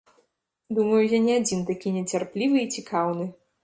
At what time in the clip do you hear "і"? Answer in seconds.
2.67-2.71